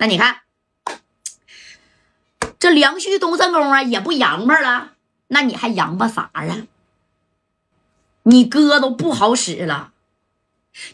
[0.00, 0.40] 那你看，
[2.58, 4.92] 这梁旭东这功啊也不洋巴了，
[5.26, 6.66] 那你还洋巴啥呀？
[8.22, 9.92] 你哥都不好使了，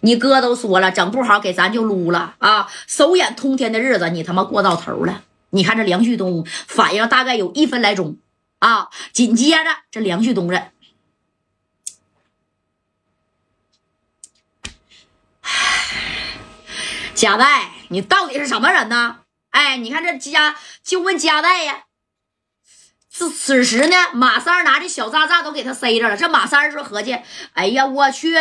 [0.00, 2.69] 你哥都说了，整不好给咱就撸了啊！
[2.88, 5.23] 手眼通天的日子，你他妈过到头了。
[5.50, 8.16] 你看这梁旭东反应大概有一分来钟
[8.59, 10.73] 啊，紧接着这梁旭东这，
[17.14, 19.21] 贾代，你到底是什么人呢？
[19.50, 21.84] 哎，你看这家就问家代呀。
[23.09, 26.15] 此此时呢，马三拿着小炸炸都给他塞着了。
[26.15, 27.19] 这马三说：“合计，
[27.55, 28.34] 哎呀，我去，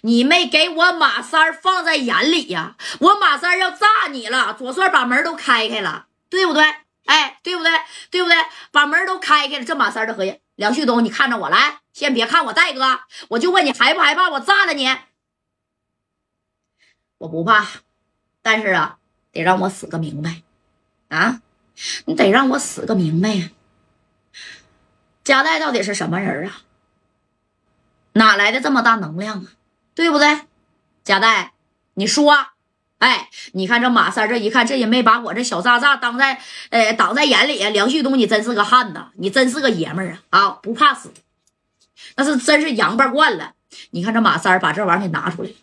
[0.00, 2.76] 你没给我马三放在眼里呀！
[3.00, 6.64] 我马三要炸你了。”左帅把门都开开了，对不对？
[7.04, 7.70] 哎，对不对？
[8.10, 8.38] 对不对？
[8.72, 9.64] 把门都开开了。
[9.66, 14.30] 这马三的合计，梁旭东，你看着我来，先别看我戴哥，我就问你害不害怕？
[14.30, 14.88] 我炸了你，
[17.18, 17.66] 我不怕。
[18.44, 18.98] 但是啊，
[19.32, 20.42] 得让我死个明白
[21.08, 21.40] 啊！
[22.04, 23.48] 你得让我死个明白呀！
[25.24, 26.60] 贾代到底是什么人啊？
[28.12, 29.46] 哪来的这么大能量啊？
[29.94, 30.42] 对不对？
[31.02, 31.54] 贾代，
[31.94, 32.36] 你说，
[32.98, 37.70] 哎，你看这马三这一看，这也没把我这小渣渣当在，呃，挡在眼里啊。
[37.70, 40.48] 梁旭东，你真是个汉子，你真是个爷们儿啊！
[40.48, 41.10] 啊，不怕死，
[42.16, 43.54] 那是真是洋巴惯了。
[43.92, 45.48] 你看这马三把这玩意儿给拿出来。
[45.48, 45.54] 这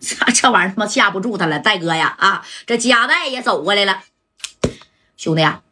[0.00, 2.44] 这这玩意儿他妈吓不住他了，戴哥呀啊！
[2.66, 4.02] 这加代也走过来了，
[5.16, 5.62] 兄弟啊，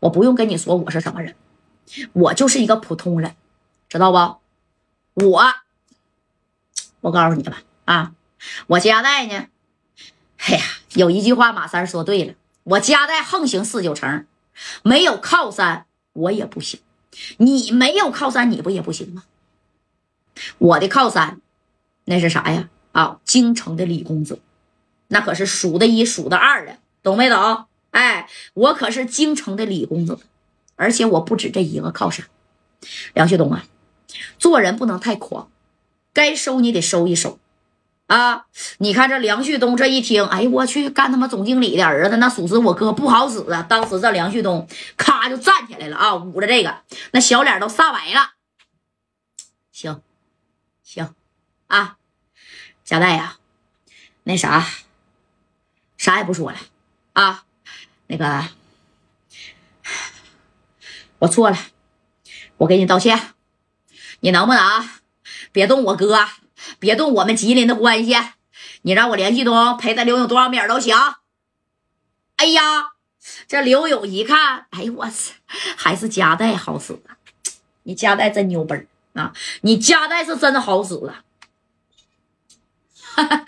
[0.00, 1.36] 我不用跟你说我是什么人，
[2.12, 3.36] 我就是一个普通人，
[3.88, 5.26] 知道不？
[5.26, 5.44] 我，
[7.00, 8.12] 我告诉你吧啊，
[8.66, 9.46] 我加代呢，
[10.38, 10.64] 哎呀，
[10.94, 14.26] 有一句话马三说对了，我加代横行四九城，
[14.82, 16.80] 没有靠山我也不行，
[17.36, 19.22] 你没有靠山你不也不行吗？
[20.58, 21.40] 我的靠山
[22.04, 22.68] 那是啥呀？
[22.98, 24.40] 啊，京城的李公子，
[25.06, 27.66] 那可是数的一数的二的，懂没懂？
[27.92, 30.18] 哎，我可是京城的李公子，
[30.74, 32.26] 而且我不止这一个靠山。
[33.14, 33.64] 梁旭东啊，
[34.36, 35.48] 做人不能太狂，
[36.12, 37.38] 该收你得收一收
[38.08, 38.46] 啊！
[38.78, 43.62] 你看这梁旭东这一听，哎呦我去，干他妈总经理的儿子，那属实我哥不好使啊！
[43.62, 44.66] 当时这梁旭东
[44.96, 46.74] 咔就站起来了啊，捂着这个，
[47.12, 48.32] 那小脸都煞白了。
[49.70, 50.00] 行，
[50.82, 51.14] 行，
[51.68, 51.97] 啊。
[52.88, 53.36] 贾代呀，
[54.22, 54.66] 那啥，
[55.98, 56.56] 啥也不说了
[57.12, 57.44] 啊。
[58.06, 58.48] 那个，
[61.18, 61.58] 我错了，
[62.56, 63.34] 我给你道歉。
[64.20, 64.88] 你能不能
[65.52, 66.26] 别动我哥，
[66.78, 68.16] 别动我们吉林的关系？
[68.80, 70.96] 你让我联系东陪他刘勇多少米都行。
[72.36, 72.92] 哎呀，
[73.46, 75.34] 这刘勇一看，哎呦我操，
[75.76, 77.20] 还是加代好使啊！
[77.82, 79.34] 你加代真牛掰啊！
[79.60, 81.22] 你加代是真好使啊！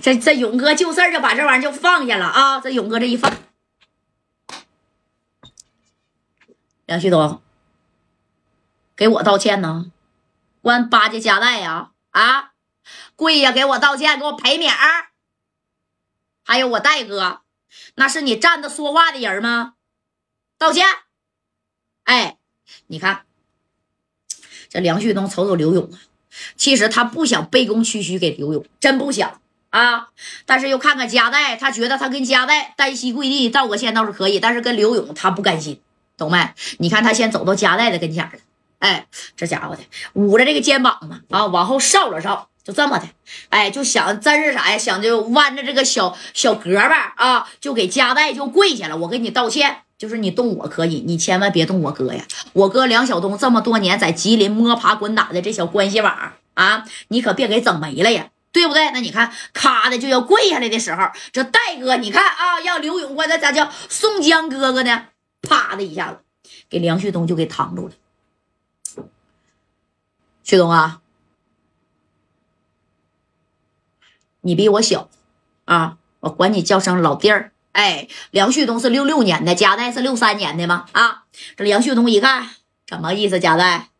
[0.00, 2.60] 这这勇哥就事儿就把这玩意儿就放下了啊！
[2.60, 3.32] 这勇哥这一放，
[6.84, 7.42] 梁旭东
[8.94, 9.90] 给我道歉呢，
[10.62, 12.52] 关八戒夹带呀啊，
[13.16, 15.08] 跪下给我道歉，给我赔米儿。
[16.44, 17.42] 还有我戴哥，
[17.96, 19.74] 那是你站着说话的人吗？
[20.56, 20.86] 道歉。
[22.04, 22.38] 哎，
[22.86, 23.26] 你看
[24.68, 25.98] 这梁旭东瞅瞅刘勇啊。
[26.56, 30.08] 其实他不想卑躬屈膝给刘勇，真不想啊！
[30.46, 35.80] 但是又看看加代，他觉得他跟加代单膝跪地道个歉倒是可以，但是跟刘勇他不甘心，
[36.16, 36.54] 懂没？
[36.78, 38.32] 你看他先走到加代的跟前了，
[38.78, 39.82] 哎，这家伙的
[40.14, 43.06] 捂着这个肩膀嘛，啊，往后稍了稍，就这么的，
[43.50, 44.78] 哎，就想真是啥呀？
[44.78, 49.82] 想就弯着这个小小胳膊啊，就给加代就跪下了，我给你道歉。
[49.98, 52.26] 就是你动我可以，你千万别动我哥呀！
[52.52, 58.90] 我哥梁晓东这么多年在吉林摸爬滚打的这小关系网啊，你可别给整没了呀，对不对？
[58.90, 65.06] 那你看，咔的就要跪下来的时候，这戴哥，你看啊，让刘永关那咋叫宋江哥哥呢？
[65.40, 66.18] 啪的一下子，
[66.68, 67.94] 给梁旭东就给扛住了。
[70.42, 71.00] 旭东啊，
[74.42, 75.08] 你比我小
[75.64, 77.52] 啊，我管你叫声老弟儿。
[77.76, 80.86] 哎，梁旭东是六六年的，贾代是六三年的吗？
[80.92, 81.24] 啊，
[81.58, 82.48] 这梁旭东一看，
[82.88, 83.38] 什么意思？
[83.38, 83.90] 贾代，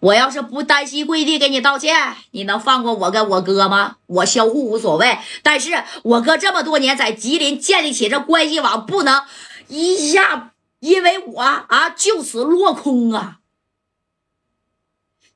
[0.00, 3.98] 我要是不单膝跪地给你道歉，你能放过我跟我哥吗？
[4.06, 9.22] 我销户无所谓，但是我哥这么多年在吉林建立起这关系网，不能
[9.66, 13.40] 一下因为我啊就此落空啊！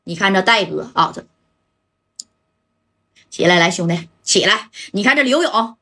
[0.04, 1.26] 你看这戴哥啊，这
[3.28, 5.76] 起来，来兄弟起来，你看这刘勇。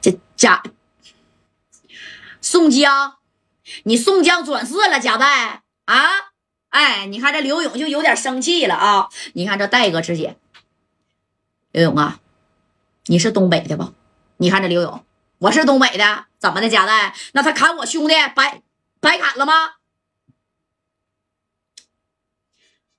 [0.00, 0.62] 这贾
[2.40, 3.16] 宋江，
[3.84, 6.32] 你宋江转世了，贾代啊！
[6.68, 9.08] 哎，你看这刘勇就有点生气了啊！
[9.32, 10.36] 你看这戴哥直接，
[11.72, 12.20] 刘勇啊，
[13.06, 13.94] 你是东北的不？
[14.36, 15.04] 你看这刘勇，
[15.38, 16.68] 我是东北的，怎么的？
[16.68, 18.62] 贾代，那他砍我兄弟白
[19.00, 19.76] 白砍了吗？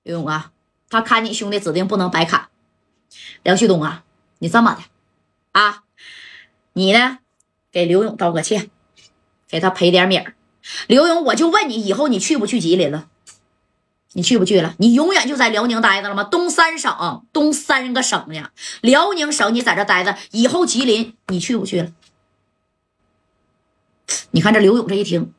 [0.02, 0.52] 刘勇啊，
[0.90, 2.48] 他砍你兄弟指定不能白砍。
[3.44, 4.04] 梁旭东啊，
[4.40, 4.82] 你这么的
[5.52, 5.84] 啊，
[6.78, 7.18] 你呢
[7.72, 8.70] 给刘勇道个歉，
[9.48, 10.36] 给他赔点米儿。
[10.86, 13.08] 刘勇，我就问你，以后你去不去吉林了？
[14.12, 14.76] 你去不去了？
[14.78, 16.22] 你永远就在辽宁待着了吗？
[16.22, 18.50] 东三省，东三个省呢？
[18.80, 21.92] 辽宁省你在这待着，以后吉林你去不去了？
[24.30, 25.34] 你看这刘勇这一听，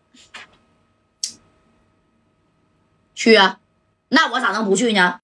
[3.16, 3.62] 去啊，
[4.10, 5.22] 那我咋能不去呢？